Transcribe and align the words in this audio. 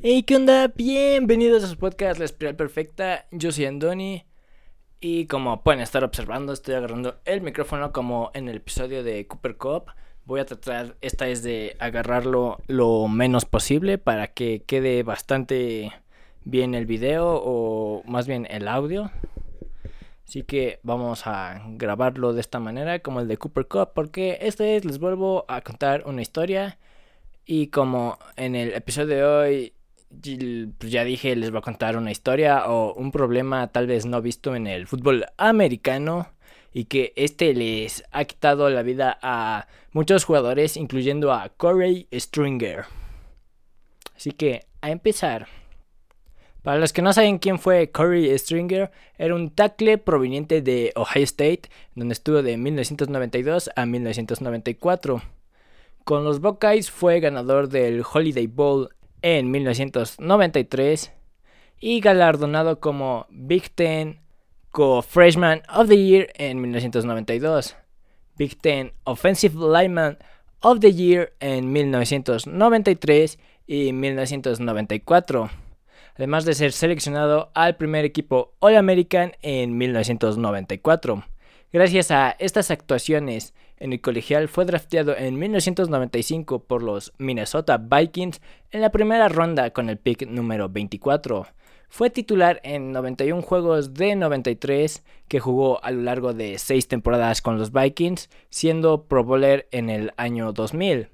Hey, 0.00 0.22
¿qué 0.22 0.36
onda? 0.36 0.68
Bienvenidos 0.68 1.64
a 1.64 1.66
su 1.66 1.76
podcast 1.76 2.20
La 2.20 2.24
Espiral 2.24 2.54
Perfecta. 2.54 3.26
Yo 3.32 3.50
soy 3.50 3.64
Andoni. 3.64 4.24
Y 5.00 5.26
como 5.26 5.64
pueden 5.64 5.80
estar 5.80 6.04
observando, 6.04 6.52
estoy 6.52 6.76
agarrando 6.76 7.18
el 7.24 7.40
micrófono 7.40 7.92
como 7.92 8.30
en 8.32 8.48
el 8.48 8.58
episodio 8.58 9.02
de 9.02 9.26
Cooper 9.26 9.56
Cup. 9.56 9.86
Voy 10.24 10.38
a 10.38 10.46
tratar, 10.46 10.94
esta 11.00 11.26
es 11.26 11.42
de 11.42 11.76
agarrarlo 11.80 12.58
lo 12.68 13.08
menos 13.08 13.44
posible 13.44 13.98
para 13.98 14.28
que 14.28 14.62
quede 14.64 15.02
bastante 15.02 15.90
bien 16.44 16.76
el 16.76 16.86
video 16.86 17.42
o 17.42 18.04
más 18.04 18.28
bien 18.28 18.46
el 18.50 18.68
audio. 18.68 19.10
Así 20.24 20.44
que 20.44 20.78
vamos 20.84 21.26
a 21.26 21.60
grabarlo 21.70 22.34
de 22.34 22.40
esta 22.40 22.60
manera 22.60 23.00
como 23.00 23.18
el 23.18 23.26
de 23.26 23.36
Cooper 23.36 23.66
Cup 23.66 23.88
porque 23.96 24.38
esta 24.42 24.62
vez 24.62 24.84
les 24.84 25.00
vuelvo 25.00 25.44
a 25.48 25.60
contar 25.62 26.04
una 26.06 26.22
historia. 26.22 26.78
Y 27.50 27.68
como 27.68 28.18
en 28.36 28.54
el 28.54 28.74
episodio 28.74 29.06
de 29.08 29.24
hoy 29.24 29.72
pues 30.10 30.90
ya 30.92 31.04
dije, 31.04 31.36
les 31.36 31.50
voy 31.50 31.58
a 31.58 31.62
contar 31.62 31.96
una 31.96 32.10
historia 32.10 32.66
o 32.66 32.94
un 32.94 33.12
problema 33.12 33.68
tal 33.68 33.86
vez 33.86 34.06
no 34.06 34.22
visto 34.22 34.54
en 34.54 34.66
el 34.66 34.86
fútbol 34.86 35.26
americano 35.36 36.28
y 36.72 36.84
que 36.84 37.12
este 37.16 37.54
les 37.54 38.04
ha 38.10 38.24
quitado 38.24 38.70
la 38.70 38.82
vida 38.82 39.18
a 39.22 39.66
muchos 39.92 40.24
jugadores, 40.24 40.76
incluyendo 40.76 41.32
a 41.32 41.48
Corey 41.50 42.08
Stringer. 42.12 42.84
Así 44.16 44.32
que, 44.32 44.66
a 44.80 44.90
empezar. 44.90 45.48
Para 46.62 46.78
los 46.78 46.92
que 46.92 47.02
no 47.02 47.12
saben 47.12 47.38
quién 47.38 47.58
fue 47.58 47.90
Corey 47.90 48.36
Stringer, 48.38 48.90
era 49.16 49.34
un 49.34 49.50
tackle 49.50 49.98
proveniente 49.98 50.60
de 50.60 50.92
Ohio 50.96 51.24
State, 51.24 51.62
donde 51.94 52.12
estuvo 52.12 52.42
de 52.42 52.56
1992 52.56 53.70
a 53.74 53.86
1994. 53.86 55.22
Con 56.04 56.24
los 56.24 56.40
Buckeyes 56.40 56.90
fue 56.90 57.20
ganador 57.20 57.68
del 57.68 58.02
Holiday 58.02 58.46
Bowl 58.46 58.90
en 59.22 59.50
1993 59.50 61.12
y 61.80 62.00
galardonado 62.00 62.80
como 62.80 63.26
Big 63.30 63.70
Ten 63.70 64.20
Co-Freshman 64.70 65.62
of 65.74 65.88
the 65.88 65.96
Year 65.96 66.28
en 66.34 66.60
1992, 66.60 67.76
Big 68.36 68.60
Ten 68.60 68.92
Offensive 69.04 69.54
Lineman 69.54 70.18
of 70.60 70.80
the 70.80 70.92
Year 70.92 71.32
en 71.40 71.72
1993 71.72 73.38
y 73.66 73.92
1994, 73.92 75.50
además 76.16 76.44
de 76.44 76.54
ser 76.54 76.72
seleccionado 76.72 77.50
al 77.54 77.76
primer 77.76 78.04
equipo 78.04 78.54
All 78.60 78.76
American 78.76 79.32
en 79.42 79.76
1994. 79.78 81.24
Gracias 81.70 82.10
a 82.10 82.30
estas 82.38 82.70
actuaciones 82.70 83.52
en 83.76 83.92
el 83.92 84.00
colegial 84.00 84.48
fue 84.48 84.64
drafteado 84.64 85.14
en 85.14 85.38
1995 85.38 86.60
por 86.64 86.82
los 86.82 87.12
Minnesota 87.18 87.76
Vikings 87.76 88.40
en 88.70 88.80
la 88.80 88.90
primera 88.90 89.28
ronda 89.28 89.70
con 89.70 89.90
el 89.90 89.98
pick 89.98 90.26
número 90.26 90.70
24. 90.70 91.46
Fue 91.90 92.08
titular 92.08 92.60
en 92.64 92.92
91 92.92 93.42
juegos 93.42 93.92
de 93.92 94.16
93 94.16 95.04
que 95.28 95.40
jugó 95.40 95.84
a 95.84 95.90
lo 95.90 96.00
largo 96.00 96.32
de 96.32 96.58
6 96.58 96.88
temporadas 96.88 97.42
con 97.42 97.58
los 97.58 97.70
Vikings, 97.70 98.30
siendo 98.48 99.04
Pro 99.04 99.22
Bowler 99.22 99.68
en 99.70 99.90
el 99.90 100.12
año 100.16 100.54
2000. 100.54 101.08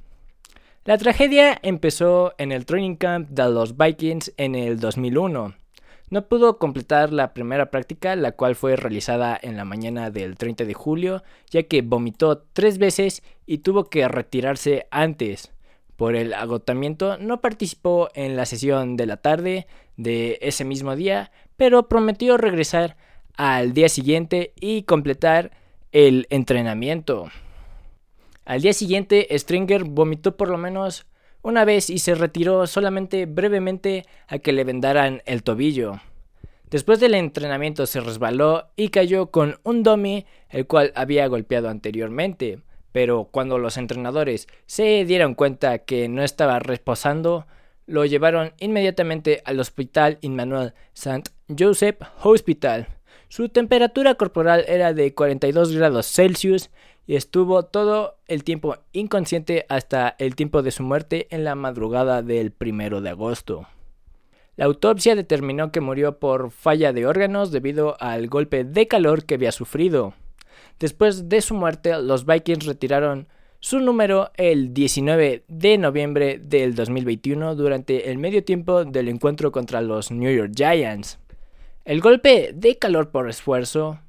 La 0.85 0.99
tragedia 0.99 1.59
empezó 1.63 2.33
en 2.39 2.53
el 2.53 2.65
training 2.65 2.95
camp 2.95 3.29
de 3.31 3.51
los 3.51 3.77
Vikings 3.77 4.33
en 4.37 4.55
el 4.55 4.79
2001. 4.79 5.64
No 6.11 6.29
pudo 6.29 6.59
completar 6.59 7.13
la 7.13 7.33
primera 7.33 7.71
práctica, 7.71 8.15
la 8.15 8.33
cual 8.33 8.55
fue 8.55 8.77
realizada 8.77 9.39
en 9.41 9.57
la 9.57 9.65
mañana 9.65 10.11
del 10.11 10.37
30 10.37 10.65
de 10.65 10.75
julio, 10.75 11.23
ya 11.51 11.63
que 11.65 11.83
vomitó 11.83 12.39
tres 12.53 12.79
veces 12.79 13.23
y 13.47 13.59
tuvo 13.59 13.85
que 13.85 14.07
retirarse 14.07 14.87
antes. 14.91 15.53
Por 15.97 16.17
el 16.17 16.35
agotamiento 16.35 17.19
no 17.19 17.41
participó 17.41 18.09
en 18.15 18.37
la 18.37 18.47
sesión 18.47 18.97
de 18.97 19.07
la 19.07 19.17
tarde 19.17 19.67
de 19.97 20.39
ese 20.43 20.65
mismo 20.65 20.97
día, 20.97 21.31
pero 21.57 21.89
prometió 21.89 22.37
regresar 22.37 22.97
al 23.37 23.73
día 23.73 23.89
siguiente 23.89 24.53
y 24.61 24.83
completar 24.83 25.53
el 25.93 26.27
entrenamiento. 26.31 27.31
Al 28.45 28.61
día 28.61 28.73
siguiente, 28.73 29.27
Stringer 29.31 29.85
vomitó 29.85 30.37
por 30.37 30.51
lo 30.51 30.59
menos 30.59 31.07
una 31.45 31.65
vez 31.65 31.91
y 31.91 31.99
se 31.99 32.15
retiró 32.17 32.67
solamente 32.67 33.27
brevemente 33.27 34.07
a 34.27 34.39
que 34.39 34.53
le 34.53 34.65
vendaran 34.65 35.23
el 35.27 35.45
tobillo. 35.45 36.01
Después 36.71 36.99
del 36.99 37.15
entrenamiento 37.15 37.87
se 37.87 38.01
resbaló 38.01 38.71
y 38.75 38.89
cayó 38.89 39.27
con 39.31 39.61
un 39.63 39.85
dummy 39.85 40.27
el 40.49 40.67
cual 40.67 40.93
había 40.97 41.29
golpeado 41.29 41.69
anteriormente, 41.69 42.61
pero 42.91 43.29
cuando 43.31 43.59
los 43.59 43.77
entrenadores 43.77 44.49
se 44.67 45.05
dieron 45.05 45.35
cuenta 45.35 45.79
que 45.79 46.09
no 46.09 46.23
estaba 46.23 46.59
reposando, 46.59 47.47
lo 47.87 48.07
llevaron 48.07 48.55
inmediatamente 48.59 49.43
al 49.45 49.61
hospital 49.61 50.19
Immanuel 50.23 50.73
St. 50.95 51.31
Joseph 51.57 51.99
Hospital. 52.23 52.89
Su 53.29 53.49
temperatura 53.49 54.15
corporal 54.15 54.65
era 54.69 54.93
de 54.93 55.15
42 55.15 55.73
grados 55.73 56.07
Celsius 56.07 56.71
y 57.07 57.17
estuvo 57.17 57.65
todo 57.65 58.17
el 58.27 58.45
tiempo 58.45 58.77
inconsciente 58.93 59.67
hasta 59.69 60.15
el 60.19 60.37
tiempo 60.37 60.63
de 60.63 60.71
su 60.71 60.83
muerte 60.83 61.27
en 61.31 61.45
la 61.45 61.55
madrugada 61.55 62.23
del 62.23 62.51
primero 62.51 63.01
de 63.01 63.11
agosto. 63.11 63.67
La 64.57 64.67
autopsia 64.67 65.17
determinó 65.17 65.73
que 65.73 65.81
murió 65.81 66.19
por 66.19 66.51
falla 66.51 66.93
de 66.93 67.07
órganos 67.07 67.51
debido 67.51 67.97
al 68.01 68.29
golpe 68.29 68.65
de 68.65 68.87
calor 68.87 69.25
que 69.25 69.35
había 69.35 69.51
sufrido. 69.51 70.15
Después 70.79 71.29
de 71.29 71.41
su 71.41 71.55
muerte, 71.55 72.01
los 72.01 72.25
Vikings 72.25 72.67
retiraron 72.67 73.29
su 73.59 73.81
número 73.81 74.31
el 74.37 74.73
19 74.73 75.45
de 75.49 75.79
noviembre 75.79 76.39
del 76.39 76.75
2021 76.75 77.57
durante 77.57 78.11
el 78.11 78.19
medio 78.19 78.45
tiempo 78.45 78.85
del 78.85 79.09
encuentro 79.09 79.51
contra 79.51 79.81
los 79.81 80.11
New 80.11 80.33
York 80.33 80.53
Giants. 80.55 81.19
El 81.85 82.01
golpe 82.01 82.53
de 82.55 82.79
calor 82.79 83.11
por 83.11 83.29
esfuerzo 83.29 84.01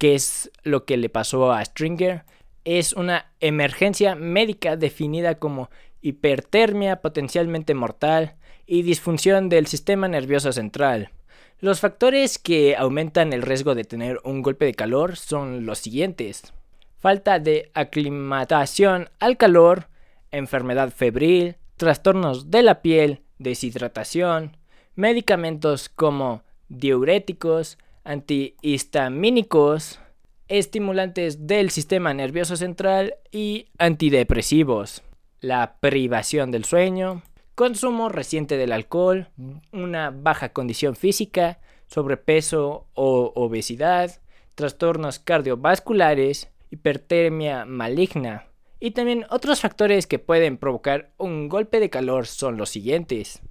que 0.00 0.14
es 0.14 0.50
lo 0.62 0.86
que 0.86 0.96
le 0.96 1.10
pasó 1.10 1.52
a 1.52 1.62
Stringer, 1.62 2.24
es 2.64 2.94
una 2.94 3.26
emergencia 3.40 4.14
médica 4.14 4.76
definida 4.76 5.34
como 5.34 5.68
hipertermia 6.00 7.02
potencialmente 7.02 7.74
mortal 7.74 8.36
y 8.66 8.80
disfunción 8.80 9.50
del 9.50 9.66
sistema 9.66 10.08
nervioso 10.08 10.52
central. 10.52 11.10
Los 11.58 11.80
factores 11.80 12.38
que 12.38 12.76
aumentan 12.76 13.34
el 13.34 13.42
riesgo 13.42 13.74
de 13.74 13.84
tener 13.84 14.20
un 14.24 14.40
golpe 14.40 14.64
de 14.64 14.72
calor 14.72 15.16
son 15.16 15.66
los 15.66 15.80
siguientes. 15.80 16.54
Falta 16.98 17.38
de 17.38 17.70
aclimatación 17.74 19.10
al 19.18 19.36
calor, 19.36 19.88
enfermedad 20.30 20.94
febril, 20.96 21.56
trastornos 21.76 22.50
de 22.50 22.62
la 22.62 22.80
piel, 22.80 23.20
deshidratación, 23.38 24.56
medicamentos 24.94 25.90
como 25.90 26.42
diuréticos, 26.70 27.76
antihistamínicos, 28.04 30.00
estimulantes 30.48 31.46
del 31.46 31.70
sistema 31.70 32.14
nervioso 32.14 32.56
central 32.56 33.14
y 33.30 33.66
antidepresivos. 33.78 35.02
La 35.40 35.76
privación 35.80 36.50
del 36.50 36.64
sueño, 36.64 37.22
consumo 37.54 38.08
reciente 38.08 38.56
del 38.56 38.72
alcohol, 38.72 39.28
una 39.72 40.10
baja 40.10 40.52
condición 40.52 40.96
física, 40.96 41.60
sobrepeso 41.86 42.86
o 42.94 43.32
obesidad, 43.34 44.20
trastornos 44.54 45.18
cardiovasculares, 45.18 46.50
hipertermia 46.70 47.64
maligna. 47.64 48.46
Y 48.78 48.92
también 48.92 49.26
otros 49.30 49.60
factores 49.60 50.06
que 50.06 50.18
pueden 50.18 50.56
provocar 50.56 51.12
un 51.18 51.48
golpe 51.48 51.80
de 51.80 51.90
calor 51.90 52.26
son 52.26 52.56
los 52.56 52.70
siguientes. 52.70 53.42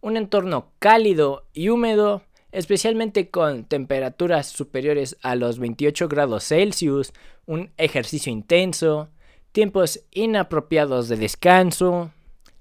Un 0.00 0.16
entorno 0.16 0.72
cálido 0.78 1.46
y 1.52 1.70
húmedo, 1.70 2.22
especialmente 2.56 3.28
con 3.28 3.64
temperaturas 3.64 4.46
superiores 4.46 5.18
a 5.20 5.36
los 5.36 5.58
28 5.58 6.08
grados 6.08 6.44
Celsius, 6.44 7.12
un 7.44 7.70
ejercicio 7.76 8.32
intenso, 8.32 9.10
tiempos 9.52 10.00
inapropiados 10.10 11.08
de 11.08 11.18
descanso, 11.18 12.12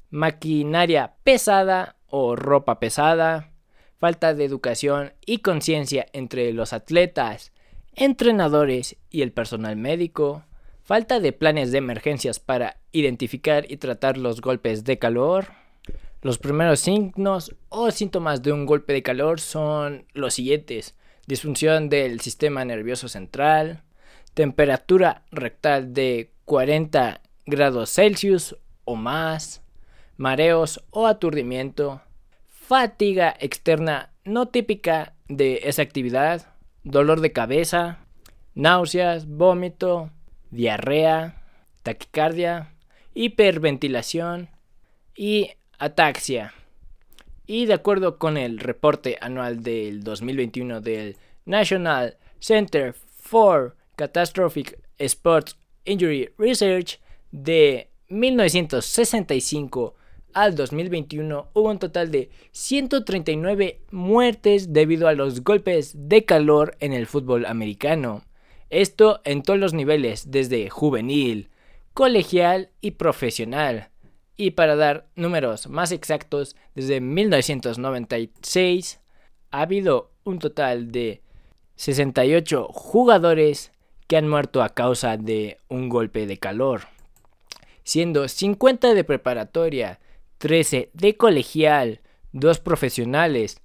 maquinaria 0.10 1.14
pesada 1.24 1.96
o 2.08 2.36
ropa 2.36 2.78
pesada, 2.78 3.54
falta 3.98 4.34
de 4.34 4.44
educación 4.44 5.14
y 5.26 5.38
conciencia 5.38 6.08
entre 6.12 6.52
los 6.52 6.74
atletas, 6.74 7.54
entrenadores 7.94 8.98
y 9.10 9.22
el 9.22 9.32
personal 9.32 9.78
médico, 9.78 10.44
falta 10.84 11.22
de 11.22 11.32
planes 11.32 11.72
de 11.72 11.78
emergencias 11.78 12.42
para 12.42 12.82
identificar 12.92 13.72
y 13.72 13.78
tratar 13.78 14.18
los 14.18 14.42
golpes 14.42 14.84
de 14.84 15.00
calor, 15.00 15.54
los 16.26 16.40
primeros 16.40 16.80
signos 16.80 17.56
o 17.70 17.92
síntomas 17.92 18.42
de 18.42 18.52
un 18.52 18.66
golpe 18.66 18.94
de 18.94 19.04
calor 19.04 19.40
son 19.40 20.08
los 20.14 20.34
siguientes. 20.34 20.96
Disfunción 21.28 21.88
del 21.88 22.20
sistema 22.20 22.66
nervioso 22.66 23.08
central, 23.08 23.84
temperatura 24.34 25.22
rectal 25.32 25.94
de 25.94 26.32
40 26.46 27.22
grados 27.46 27.92
Celsius 27.92 28.58
o 28.86 28.96
más, 28.96 29.62
mareos 30.18 30.84
o 30.90 31.06
aturdimiento, 31.06 32.02
fatiga 32.48 33.36
externa 33.40 34.12
no 34.24 34.48
típica 34.48 35.14
de 35.28 35.60
esa 35.66 35.84
actividad, 35.84 36.56
dolor 36.84 37.22
de 37.22 37.34
cabeza, 37.34 38.00
náuseas, 38.56 39.28
vómito, 39.28 40.10
diarrea, 40.50 41.44
taquicardia, 41.84 42.74
hiperventilación 43.14 44.50
y 45.16 45.52
ataxia. 45.78 46.54
Y 47.48 47.66
de 47.66 47.74
acuerdo 47.74 48.18
con 48.18 48.38
el 48.38 48.60
reporte 48.60 49.18
anual 49.22 49.62
del 49.62 50.04
2021 50.04 50.82
del 50.82 51.18
National 51.46 52.18
Center 52.40 52.94
for 52.94 53.76
Catastrophic 53.96 54.80
Sports 54.98 55.58
Injury 55.86 56.32
Research 56.38 57.00
de 57.32 57.90
1965 58.10 59.96
al 60.36 60.54
2021 60.54 61.50
hubo 61.54 61.70
un 61.70 61.80
total 61.80 62.12
de 62.12 62.30
139 62.52 63.82
muertes 63.92 64.74
debido 64.74 65.08
a 65.08 65.14
los 65.14 65.44
golpes 65.44 65.94
de 65.96 66.26
calor 66.26 66.76
en 66.82 66.94
el 66.94 67.08
fútbol 67.08 67.46
americano. 67.46 68.24
Esto 68.70 69.22
en 69.24 69.44
todos 69.44 69.60
los 69.60 69.74
niveles, 69.74 70.32
desde 70.32 70.70
juvenil, 70.70 71.50
colegial 71.94 72.70
y 72.82 72.92
profesional. 72.92 73.90
Y 74.38 74.52
para 74.52 74.76
dar 74.76 75.08
números 75.16 75.68
más 75.68 75.92
exactos, 75.92 76.56
desde 76.74 77.00
1996 77.00 79.00
ha 79.52 79.62
habido 79.62 80.12
un 80.24 80.40
total 80.40 80.92
de 80.92 81.22
68 81.76 82.68
jugadores 82.70 83.72
que 84.08 84.18
han 84.18 84.28
muerto 84.28 84.62
a 84.62 84.70
causa 84.70 85.18
de 85.18 85.58
un 85.70 85.90
golpe 85.90 86.28
de 86.28 86.38
calor, 86.38 86.84
siendo 87.84 88.28
50 88.28 88.94
de 88.94 89.04
preparatoria, 89.04 90.00
13 90.38 90.92
de 90.94 91.18
colegial, 91.18 92.02
2 92.34 92.60
profesionales, 92.60 93.62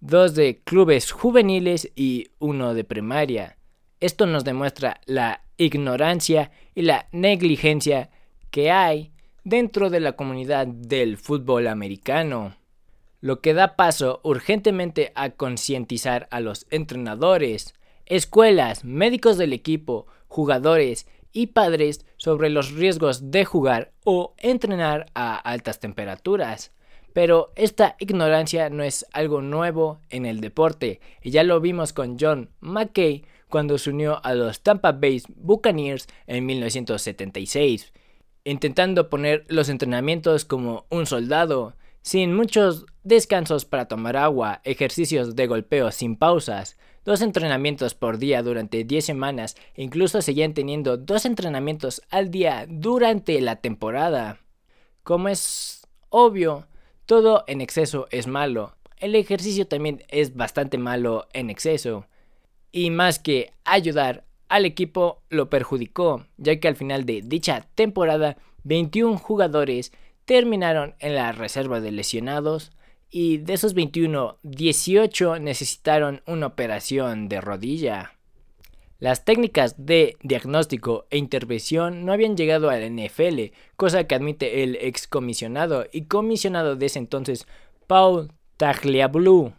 2 0.00 0.34
de 0.34 0.60
clubes 0.62 1.10
juveniles 1.10 1.90
y 1.96 2.28
1 2.38 2.74
de 2.74 2.84
primaria. 2.84 3.56
Esto 4.00 4.26
nos 4.26 4.44
demuestra 4.44 5.00
la 5.06 5.42
ignorancia 5.56 6.52
y 6.74 6.82
la 6.82 7.08
negligencia 7.12 8.10
que 8.50 8.70
hay 8.70 9.12
dentro 9.44 9.90
de 9.90 10.00
la 10.00 10.12
comunidad 10.12 10.66
del 10.66 11.16
fútbol 11.16 11.66
americano, 11.66 12.56
lo 13.20 13.40
que 13.40 13.54
da 13.54 13.76
paso 13.76 14.20
urgentemente 14.22 15.12
a 15.14 15.30
concientizar 15.30 16.26
a 16.30 16.40
los 16.40 16.66
entrenadores, 16.70 17.74
escuelas, 18.06 18.84
médicos 18.84 19.38
del 19.38 19.52
equipo, 19.52 20.06
jugadores 20.28 21.06
y 21.32 21.48
padres 21.48 22.04
sobre 22.16 22.50
los 22.50 22.72
riesgos 22.72 23.30
de 23.30 23.44
jugar 23.44 23.92
o 24.04 24.34
entrenar 24.38 25.06
a 25.14 25.36
altas 25.36 25.80
temperaturas. 25.80 26.72
Pero 27.12 27.52
esta 27.56 27.96
ignorancia 27.98 28.70
no 28.70 28.84
es 28.84 29.04
algo 29.12 29.42
nuevo 29.42 30.00
en 30.10 30.26
el 30.26 30.40
deporte, 30.40 31.00
y 31.22 31.30
ya 31.30 31.42
lo 31.42 31.60
vimos 31.60 31.92
con 31.92 32.16
John 32.18 32.50
McKay 32.60 33.24
cuando 33.48 33.78
se 33.78 33.90
unió 33.90 34.24
a 34.24 34.34
los 34.34 34.62
Tampa 34.62 34.92
Bay 34.92 35.22
Buccaneers 35.28 36.06
en 36.26 36.46
1976, 36.46 37.92
intentando 38.44 39.10
poner 39.10 39.44
los 39.48 39.68
entrenamientos 39.68 40.44
como 40.44 40.86
un 40.90 41.06
soldado, 41.06 41.74
sin 42.02 42.34
muchos 42.34 42.86
descansos 43.02 43.64
para 43.64 43.86
tomar 43.86 44.16
agua, 44.16 44.60
ejercicios 44.64 45.36
de 45.36 45.46
golpeo 45.46 45.90
sin 45.90 46.16
pausas, 46.16 46.78
dos 47.04 47.22
entrenamientos 47.22 47.94
por 47.94 48.18
día 48.18 48.42
durante 48.42 48.84
10 48.84 49.04
semanas 49.04 49.56
e 49.74 49.82
incluso 49.82 50.22
seguían 50.22 50.54
teniendo 50.54 50.96
dos 50.96 51.24
entrenamientos 51.24 52.02
al 52.10 52.30
día 52.30 52.66
durante 52.68 53.40
la 53.40 53.56
temporada. 53.56 54.40
Como 55.02 55.28
es 55.28 55.86
obvio, 56.08 56.66
todo 57.06 57.44
en 57.46 57.60
exceso 57.60 58.06
es 58.10 58.26
malo. 58.26 58.76
El 58.96 59.14
ejercicio 59.14 59.66
también 59.66 60.04
es 60.08 60.36
bastante 60.36 60.78
malo 60.78 61.26
en 61.32 61.50
exceso. 61.50 62.06
Y 62.70 62.90
más 62.90 63.18
que 63.18 63.52
ayudar 63.64 64.24
al 64.50 64.66
equipo, 64.66 65.22
lo 65.30 65.48
perjudicó, 65.48 66.26
ya 66.36 66.58
que 66.58 66.68
al 66.68 66.76
final 66.76 67.06
de 67.06 67.22
dicha 67.24 67.68
temporada 67.76 68.36
21 68.64 69.16
jugadores 69.16 69.92
terminaron 70.24 70.96
en 70.98 71.14
la 71.14 71.32
reserva 71.32 71.80
de 71.80 71.92
lesionados, 71.92 72.72
y 73.10 73.38
de 73.38 73.54
esos 73.54 73.74
21, 73.74 74.38
18 74.42 75.38
necesitaron 75.38 76.22
una 76.26 76.46
operación 76.46 77.28
de 77.28 77.40
rodilla. 77.40 78.12
Las 78.98 79.24
técnicas 79.24 79.86
de 79.86 80.16
diagnóstico 80.22 81.06
e 81.10 81.16
intervención 81.16 82.04
no 82.04 82.12
habían 82.12 82.36
llegado 82.36 82.70
a 82.70 82.76
la 82.76 82.86
NFL, 82.86 83.52
cosa 83.76 84.04
que 84.04 84.14
admite 84.16 84.62
el 84.62 84.76
excomisionado 84.76 85.86
y 85.92 86.06
comisionado 86.06 86.76
de 86.76 86.86
ese 86.86 86.98
entonces 86.98 87.46
Paul 87.86 88.32
Tagliabue, 88.56 89.52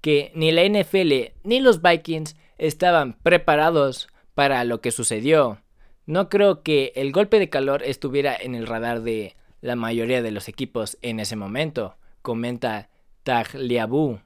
que 0.00 0.32
ni 0.34 0.50
la 0.50 0.64
NFL 0.64 1.32
ni 1.44 1.60
los 1.60 1.82
Vikings 1.82 2.36
estaban 2.58 3.18
preparados 3.22 4.08
para 4.34 4.64
lo 4.64 4.80
que 4.80 4.90
sucedió. 4.90 5.58
No 6.06 6.28
creo 6.28 6.62
que 6.62 6.92
el 6.96 7.12
golpe 7.12 7.38
de 7.38 7.48
calor 7.48 7.82
estuviera 7.82 8.36
en 8.36 8.54
el 8.54 8.66
radar 8.66 9.02
de 9.02 9.36
la 9.60 9.76
mayoría 9.76 10.22
de 10.22 10.30
los 10.30 10.48
equipos 10.48 10.98
en 11.00 11.20
ese 11.20 11.36
momento 11.36 11.96
comenta 12.24 12.88
Tagliabue. 13.22 14.22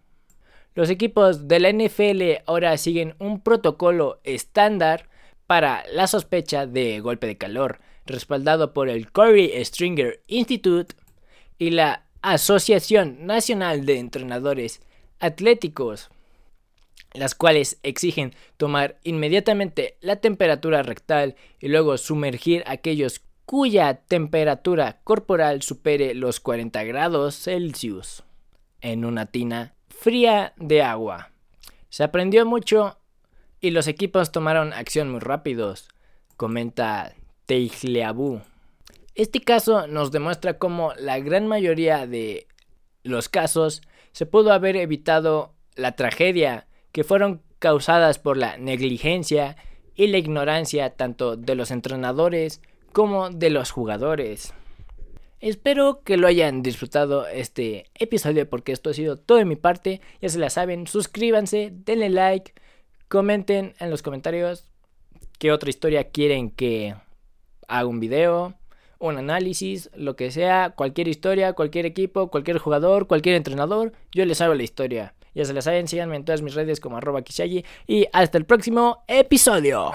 Los 0.74 0.88
equipos 0.88 1.48
de 1.48 1.58
la 1.58 1.72
NFL 1.72 2.44
ahora 2.46 2.78
siguen 2.78 3.16
un 3.18 3.40
protocolo 3.40 4.20
estándar 4.22 5.08
para 5.48 5.82
la 5.92 6.06
sospecha 6.06 6.66
de 6.66 7.00
golpe 7.00 7.26
de 7.26 7.36
calor, 7.36 7.80
respaldado 8.06 8.72
por 8.72 8.88
el 8.88 9.10
Corey 9.10 9.52
Stringer 9.64 10.22
Institute 10.28 10.94
y 11.58 11.70
la 11.70 12.04
Asociación 12.22 13.26
Nacional 13.26 13.84
de 13.84 13.98
Entrenadores 13.98 14.80
Atléticos, 15.18 16.10
las 17.12 17.34
cuales 17.34 17.78
exigen 17.82 18.34
tomar 18.56 18.98
inmediatamente 19.02 19.96
la 20.00 20.16
temperatura 20.16 20.82
rectal 20.82 21.36
y 21.58 21.68
luego 21.68 21.96
sumergir 21.96 22.62
aquellos 22.66 23.22
cuya 23.44 23.94
temperatura 23.94 25.00
corporal 25.04 25.62
supere 25.62 26.14
los 26.14 26.38
40 26.40 26.84
grados 26.84 27.34
Celsius 27.34 28.22
en 28.80 29.04
una 29.04 29.26
tina 29.26 29.74
fría 29.88 30.52
de 30.56 30.82
agua. 30.82 31.30
Se 31.88 32.04
aprendió 32.04 32.44
mucho 32.44 32.98
y 33.60 33.70
los 33.70 33.88
equipos 33.88 34.30
tomaron 34.32 34.72
acción 34.72 35.10
muy 35.10 35.20
rápidos, 35.20 35.88
comenta 36.36 37.14
Teigleabu. 37.46 38.42
Este 39.14 39.40
caso 39.40 39.86
nos 39.86 40.12
demuestra 40.12 40.58
cómo 40.58 40.92
la 40.94 41.18
gran 41.18 41.48
mayoría 41.48 42.06
de 42.06 42.46
los 43.02 43.28
casos 43.28 43.82
se 44.12 44.26
pudo 44.26 44.52
haber 44.52 44.76
evitado 44.76 45.54
la 45.74 45.92
tragedia 45.92 46.67
que 46.98 47.04
fueron 47.04 47.42
causadas 47.60 48.18
por 48.18 48.36
la 48.36 48.56
negligencia 48.56 49.56
y 49.94 50.08
la 50.08 50.18
ignorancia 50.18 50.96
tanto 50.96 51.36
de 51.36 51.54
los 51.54 51.70
entrenadores 51.70 52.60
como 52.92 53.30
de 53.30 53.50
los 53.50 53.70
jugadores. 53.70 54.52
Espero 55.38 56.02
que 56.02 56.16
lo 56.16 56.26
hayan 56.26 56.60
disfrutado 56.64 57.28
este 57.28 57.84
episodio 57.94 58.50
porque 58.50 58.72
esto 58.72 58.90
ha 58.90 58.94
sido 58.94 59.16
todo 59.16 59.38
de 59.38 59.44
mi 59.44 59.54
parte. 59.54 60.00
Ya 60.20 60.28
se 60.28 60.40
la 60.40 60.50
saben, 60.50 60.88
suscríbanse, 60.88 61.70
denle 61.72 62.10
like, 62.10 62.52
comenten 63.06 63.74
en 63.78 63.90
los 63.90 64.02
comentarios 64.02 64.68
qué 65.38 65.52
otra 65.52 65.70
historia 65.70 66.10
quieren 66.10 66.50
que 66.50 66.96
haga 67.68 67.86
un 67.86 68.00
video, 68.00 68.54
un 68.98 69.18
análisis, 69.18 69.88
lo 69.94 70.16
que 70.16 70.32
sea, 70.32 70.70
cualquier 70.70 71.06
historia, 71.06 71.52
cualquier 71.52 71.86
equipo, 71.86 72.28
cualquier 72.28 72.58
jugador, 72.58 73.06
cualquier 73.06 73.36
entrenador, 73.36 73.92
yo 74.10 74.24
les 74.24 74.40
hago 74.40 74.54
la 74.54 74.64
historia. 74.64 75.14
Ya 75.34 75.44
se 75.44 75.52
la 75.52 75.62
saben, 75.62 75.88
síganme 75.88 76.16
en 76.16 76.24
todas 76.24 76.42
mis 76.42 76.54
redes 76.54 76.80
como 76.80 76.96
arroba 76.96 77.22
Kishagi 77.22 77.64
y 77.86 78.06
hasta 78.12 78.38
el 78.38 78.44
próximo 78.44 79.04
episodio. 79.06 79.92